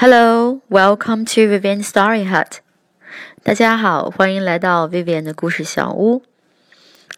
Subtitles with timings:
[0.00, 2.58] Hello, welcome to Vivian Story Hut.
[3.42, 6.22] 大家好，欢迎来到 Vivian 的故事小屋。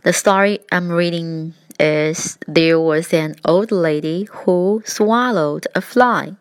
[0.02, 6.36] The story I'm reading is There was an old lady who swallowed a fly.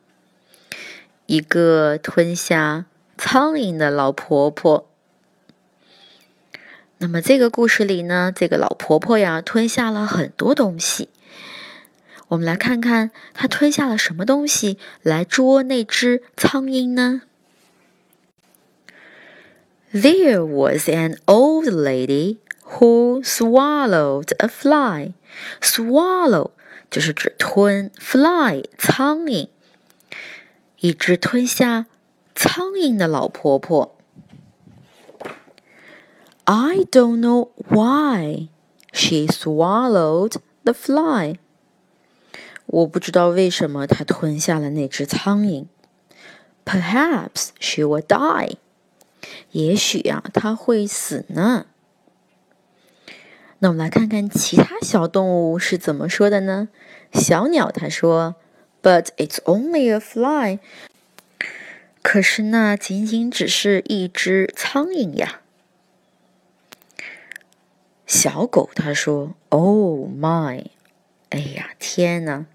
[1.25, 2.85] 一个吞下
[3.17, 4.87] 苍蝇的老婆婆。
[6.99, 11.09] 那么这个故事里呢，这个老婆婆呀吞下了很多东西。
[12.31, 17.21] 我们来看看她吞下了什么东西来捉那只苍蝇呢？
[19.93, 25.13] There was an old lady who swallowed a fly.
[25.61, 26.51] Swallow
[26.91, 29.47] 就是指吞，fly 苍蝇。
[30.79, 31.87] 一只吞下
[32.35, 33.97] 苍蝇的老婆婆。
[36.43, 38.49] I don't know why
[38.93, 41.39] she swallowed the fly.
[42.72, 45.66] 我不知道为什么她吞下了那只苍蝇。
[46.64, 48.56] Perhaps she will die.
[49.50, 51.66] 也许呀，它会死呢。
[53.58, 56.68] 那我们来看看其他小动物是怎么说的呢？
[57.12, 58.36] 小鸟它说
[58.82, 60.58] ：“But it's only a fly。”
[62.00, 65.42] 可是那仅仅只是一只苍蝇呀。
[68.06, 70.66] 小狗它说：“Oh my！”
[71.28, 72.46] 哎呀，天哪！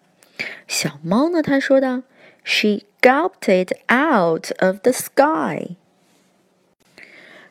[0.68, 1.42] 小猫呢？
[1.42, 2.04] 它说道
[2.44, 5.76] ：“She gulped it out of the sky。”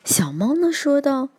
[0.04, 1.30] 小猫呢说道：“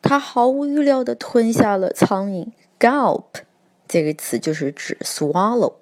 [0.00, 2.48] 它毫无预料的吞下了苍蝇。
[2.78, 3.42] ”“Gulp”
[3.86, 5.74] 这个词就是指 swallow，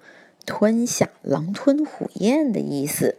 [0.45, 3.15] 吞下，狼吞虎咽的意思。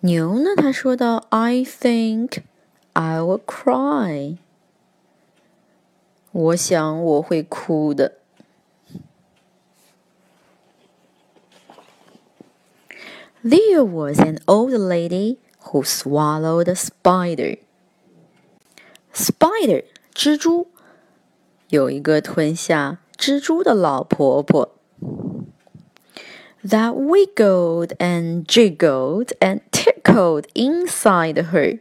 [0.00, 0.50] 牛呢？
[0.56, 2.42] 它说道：“I think
[2.92, 4.36] I will cry。”
[6.32, 8.19] 我想我会哭的。
[13.43, 17.59] There was an old lady who swallowed a spider.
[19.13, 19.83] Spider
[20.13, 20.67] 蜘蛛，
[21.69, 24.75] 有一个吞下蜘蛛的老婆婆。
[26.63, 31.79] That wiggled and jiggled and tickled inside her.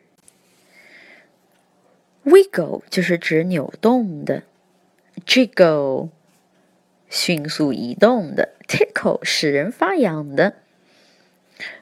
[2.25, 4.43] Wiggle 就是指扭动的，
[5.27, 6.11] jiggle
[7.09, 10.57] 迅速移动的，tickle 使人发痒的。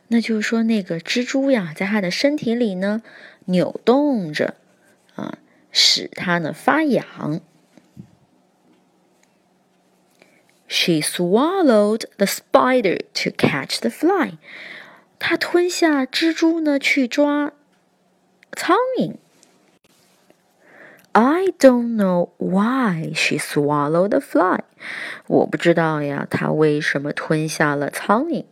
[0.10, 3.02] 那就是说，那个蜘蛛呀，在它的身体里呢
[3.46, 4.56] 扭动着，
[5.16, 5.38] 啊，
[5.72, 7.42] 使它呢发痒。
[10.70, 14.38] She swallowed the spider to catch the fly。
[15.20, 17.54] 她吞下蜘蛛呢，去抓
[18.54, 19.16] 苍蝇。
[21.14, 24.64] I don't know why she swallowed the fly。
[25.28, 28.46] 我不知道呀，她为什么吞下了苍蝇。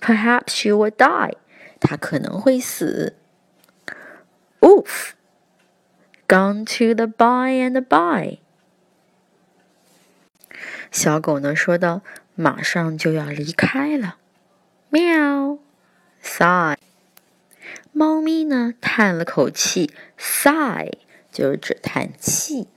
[0.00, 1.34] Perhaps she will die.
[1.80, 3.14] 她可能会死。
[4.60, 5.12] Oof!
[6.26, 8.38] Gone to the by and by.
[10.90, 12.02] 小狗呢说道
[12.34, 14.18] ：“马上就要离开了。”
[14.90, 15.58] 喵
[16.22, 16.76] ，sigh。
[17.92, 20.92] 猫咪呢叹了口气，sigh
[21.32, 22.68] 就是指叹气。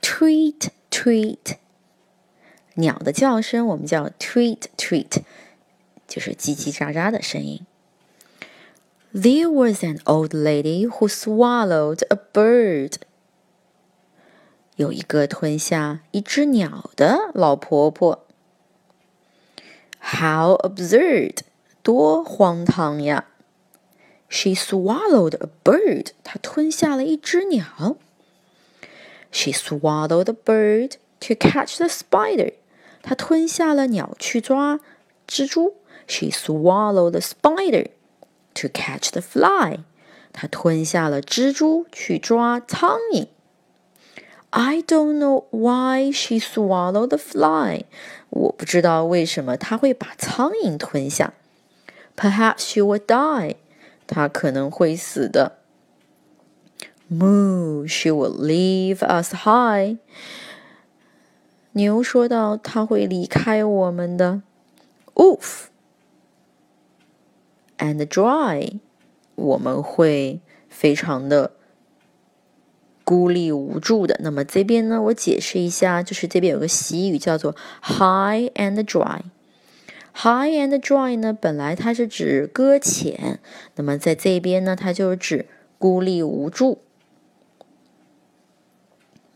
[0.00, 1.56] Tweet, tweet。
[2.74, 5.22] 鸟的叫声我们叫 tweet tweet，
[6.12, 7.64] 就是叽叽喳喳的声音。
[9.14, 12.96] There was an old lady who swallowed a bird。
[14.76, 18.26] 有一个吞下一只鸟的老婆婆。
[20.00, 21.38] How absurd！
[21.82, 23.28] 多荒唐呀
[24.28, 26.08] ！She swallowed a bird。
[26.22, 27.96] 她吞下了一只鸟。
[29.30, 32.52] She swallowed a bird to catch the spider。
[33.00, 34.78] 她吞下了鸟去抓
[35.26, 35.76] 蜘蛛。
[36.11, 37.87] She swallowed the spider
[38.55, 39.79] to catch the fly。
[40.33, 43.27] 她吞下了蜘蛛去抓苍蝇。
[44.51, 47.85] I don't know why she swallowed the fly。
[48.29, 51.33] 我不知道为什么她会把苍蝇吞下。
[52.15, 53.55] Perhaps she will die。
[54.07, 55.57] 她可能会死的。
[57.09, 59.97] Moo, she will leave us high。
[61.73, 64.41] 牛说道：“它会离开我们的。”
[65.15, 65.67] Oof
[67.82, 68.78] And dry，
[69.34, 71.50] 我们会非常的
[73.02, 74.20] 孤立无助的。
[74.22, 79.22] 那么这边呢，我解释一下，就是这边有个习语叫做 “high and dry”。
[80.14, 83.40] High and dry 呢，本来它是指搁浅，
[83.74, 85.46] 那么在这边呢，它就是指
[85.78, 86.78] 孤立无助。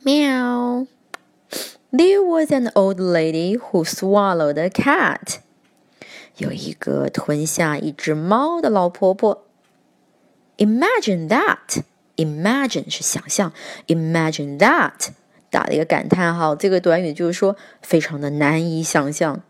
[0.03, 0.87] 喵。
[1.93, 5.39] There was an old lady who swallowed a cat.
[6.37, 9.45] 有一个吞下一只猫的老婆婆。
[10.59, 11.83] Imagine that.
[12.17, 13.53] Imagine 是想象
[13.89, 15.09] ，Imagine that
[15.51, 16.57] 打了一个感叹号。
[16.57, 19.43] 这个短语就是说非常的难以想象。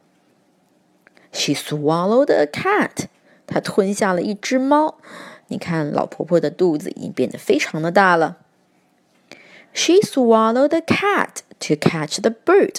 [1.32, 3.06] She swallowed a cat.
[3.46, 4.98] 她吞下了一只猫。
[5.48, 8.38] 你看，老婆婆的肚子已经变得非常的大了。
[9.72, 12.78] She swallowed a cat to catch the bird.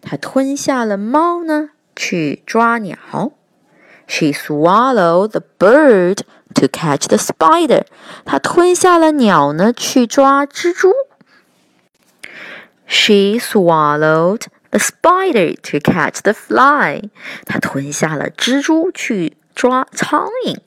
[0.00, 2.97] 她吞下了猫呢，去抓鸟。
[4.07, 6.19] She swallowed the bird
[6.53, 7.85] to catch the spider.
[8.23, 10.93] 她吞下了鸟呢，去抓蜘蛛。
[12.85, 17.09] She swallowed the spider to catch the fly.
[17.45, 20.59] 她吞下了蜘蛛去抓苍蝇。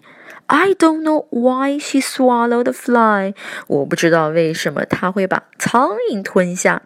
[0.46, 3.34] I don't know why she swallowed the fly.
[3.68, 6.82] 我不知道为什么她会把苍蝇吞下。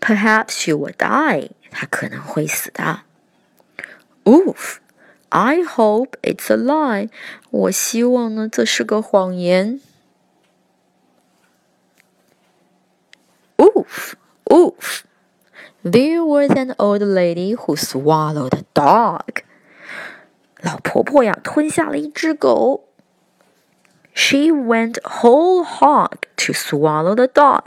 [0.00, 1.50] Perhaps she will die.
[1.70, 3.02] 她可能会死的。
[4.26, 4.78] Oof.
[5.30, 7.08] I hope it's a lie.
[7.50, 9.80] 我希望呢，这是个谎言。
[13.56, 14.14] Oof,
[14.44, 15.02] oof.
[15.82, 19.42] There was an old lady who swallowed a dog.
[20.60, 22.84] 老婆婆呀，吞下了一只狗。
[24.14, 27.64] She went whole hog to swallow the dog.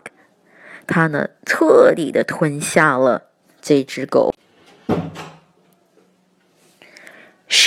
[0.85, 3.23] 她呢，彻底的吞下了
[3.59, 4.33] 这只狗。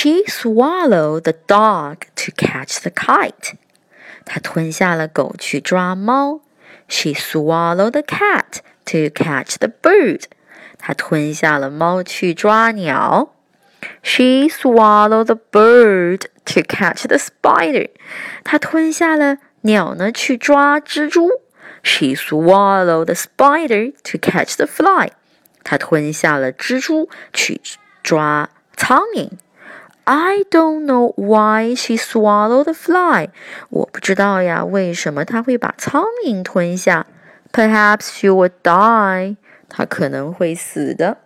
[0.03, 3.55] She swallowed the dog to catch the kite.
[4.25, 6.41] 她吞下了狗去抓猫。
[6.89, 10.25] She swallowed the cat to catch the bird.
[10.79, 13.35] 她吞下了猫去抓鸟。
[14.03, 17.91] She swallowed the bird to catch the spider.
[18.45, 21.31] 她吞下了鸟呢去抓蜘蛛。
[21.83, 25.11] She swallowed the spider to catch the fly.
[25.63, 27.61] 她吞下了蜘蛛去
[28.03, 29.31] 抓苍蝇。
[30.06, 33.30] I don't know why she swallowed the fly.
[33.70, 37.06] 我不知道呀，为什么她会把苍蝇吞下
[37.52, 39.38] ？Perhaps she would die.
[39.70, 41.20] 她可能会死的。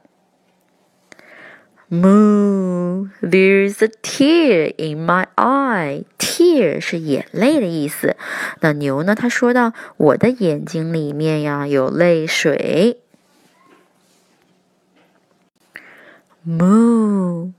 [1.89, 6.03] Moo, there's a tear in my eye.
[6.19, 8.15] Tear 是眼泪的意思。
[8.59, 9.15] 那牛呢？
[9.15, 13.01] 他说到：“我的眼睛里面呀有泪水。”
[16.45, 17.53] Moo.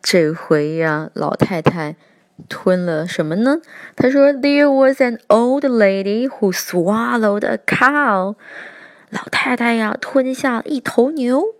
[0.00, 1.96] 这回呀，老太太
[2.48, 3.60] 吞了什么呢？
[3.96, 8.36] 她说：“There was an old lady who swallowed a cow。”
[9.10, 11.54] 老太太呀，吞下一头牛。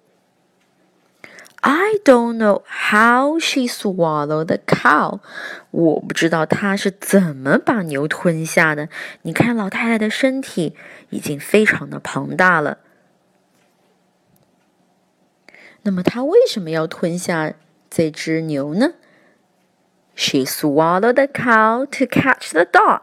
[1.60, 5.18] I don't know how she swallowed the cow。
[5.72, 8.88] 我不知道她是怎么把牛吞下的。
[9.22, 10.76] 你看，老太太的身体
[11.10, 12.78] 已经非常的庞大了。
[15.82, 17.54] 那么，她为什么要吞下？
[17.89, 18.93] 这只牛呢？
[20.15, 23.01] She swallowed the cow to catch the dog。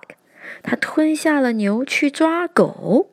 [0.63, 3.11] 她吞下了牛去抓狗。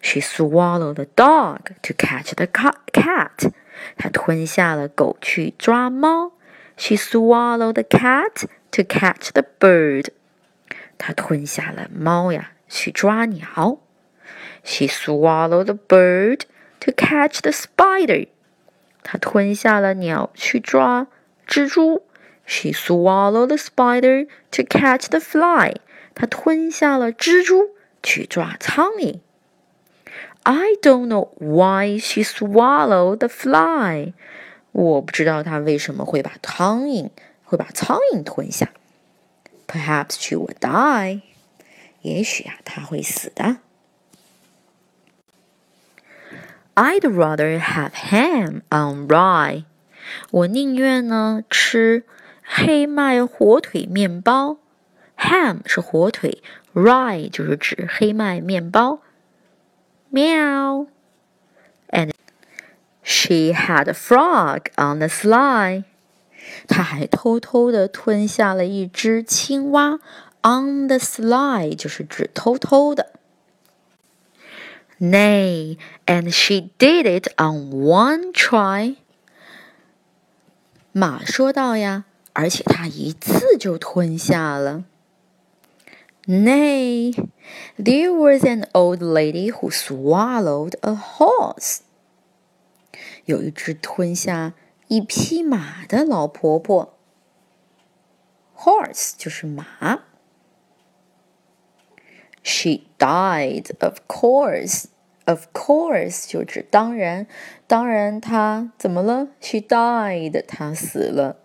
[0.00, 3.52] She swallowed the dog to catch the cat。
[3.96, 6.32] 她吞下了狗去抓猫。
[6.76, 10.08] She swallowed the cat to catch the bird。
[10.98, 13.78] 她吞下了猫呀去抓鸟。
[14.62, 16.42] She swallowed the bird
[16.80, 18.28] to catch the spider。
[19.03, 21.07] 他吞下了鸟去抓
[21.47, 22.03] 蜘蛛。
[22.45, 25.75] She swallowed the spider to catch the fly。
[26.13, 27.69] 她吞下了蜘蛛
[28.03, 29.19] 去抓苍蝇。
[30.43, 34.13] I don't know why she swallowed the fly。
[34.73, 37.09] 我不知道她为什么会把苍蝇
[37.43, 38.69] 会把苍蝇吞下。
[39.67, 41.21] Perhaps she would die。
[42.01, 43.57] 也许啊，她会死的。
[46.74, 49.64] I'd rather have ham on rye。
[50.30, 52.04] 我宁愿呢吃
[52.42, 54.58] 黑麦火腿面包。
[55.18, 56.42] Ham 是火腿，
[56.74, 59.00] rye 就是指黑麦面包。
[60.10, 60.86] 喵。
[61.88, 62.12] And
[63.02, 65.84] she had a frog on the sly。
[66.68, 69.98] 她还偷偷的吞下了一只青蛙。
[70.42, 73.12] On the sly 就是指偷偷的。
[75.00, 78.96] Nay, and she did it on one try.
[80.92, 84.84] 马说道呀，而且她一次就吞下了。
[86.26, 87.12] Nay,
[87.78, 91.80] there was an old lady who swallowed a horse.
[93.26, 94.54] 有一只吞下
[94.88, 96.96] 一匹马的老婆婆。
[98.56, 99.66] Horse 就是马。
[102.42, 104.86] She died, of course.
[105.25, 107.27] Of course，就指当然，
[107.67, 111.37] 当然他怎么了？She died，他死了。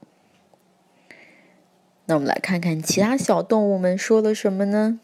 [2.06, 4.98] 那我们来看看其他小动物们说了什么呢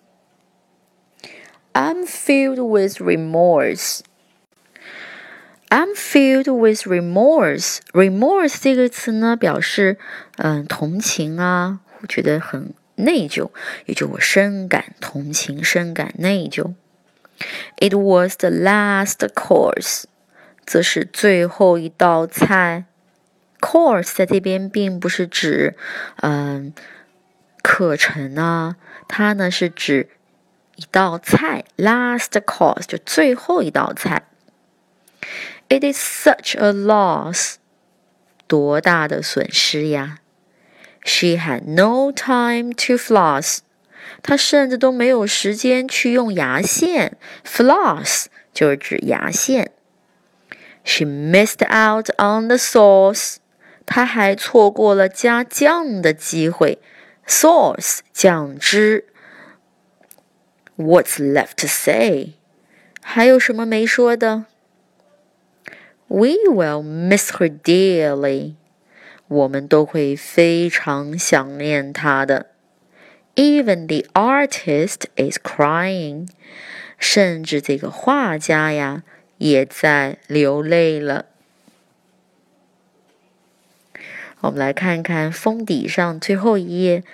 [1.74, 4.00] ？I'm filled with remorse.
[5.68, 7.78] I'm filled with remorse.
[7.92, 9.98] Remorse 这个词呢，表示
[10.36, 13.50] 嗯同情啊，觉得很内疚，
[13.86, 16.74] 也就我深感同情，深感内疚。
[17.76, 20.04] It was the last course.
[20.64, 22.84] 则是最后一道菜。
[23.60, 25.76] Course 在这边并不是指
[26.16, 26.72] 嗯
[27.62, 30.08] 课程啊，它呢是指
[30.76, 31.64] 一道菜。
[31.76, 34.24] Last course 就最后一道菜。
[35.68, 37.54] It is such a loss，
[38.46, 40.18] 多大的损失呀
[41.04, 43.58] ！She had no time to floss，
[44.22, 47.16] 他甚至都没有时间去用牙线。
[47.44, 49.72] Floss 就是指牙线。
[50.84, 53.36] She missed out on the sauce，
[53.86, 56.78] 她还错过了加酱的机会。
[57.26, 59.06] Sauce 酱汁。
[60.76, 62.34] What's left to say？
[63.00, 64.46] 还有什么没说的
[66.08, 68.54] ？We will miss her dearly.
[69.28, 72.51] 我们都会非常想念她的。
[73.34, 76.28] Even the artist is crying.
[76.98, 79.02] 甚至这个画家呀
[79.38, 81.26] 也在流泪了。
[84.40, 87.04] 我们来看看封底上最后一页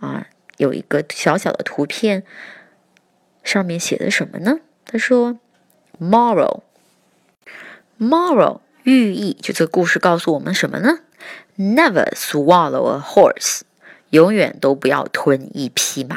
[0.00, 2.24] 啊，有一个小小的图片，
[3.42, 4.60] 上面写的什么呢？
[4.84, 5.38] 他说
[6.00, 6.62] ：“Moral。”
[7.98, 11.00] Moral 寓意，就这个故事告诉我们什么呢
[11.58, 13.62] ？Never swallow a horse，
[14.10, 16.16] 永远都不要吞一匹马。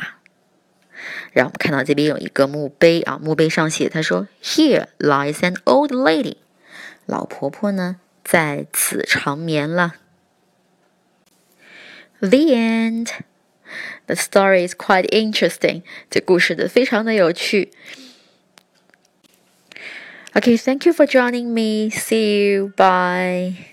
[1.32, 6.36] 让我们看到这边有一个墓碑啊，墓碑上写，他说：“Here lies an old lady，
[7.06, 9.96] 老婆婆呢在此长眠了。”
[12.20, 13.10] The end.
[14.06, 15.84] The story is quite interesting.
[16.10, 17.72] 这故事的非常的有趣。
[20.34, 21.90] Okay, thank you for joining me.
[21.90, 22.72] See you.
[22.76, 23.71] Bye.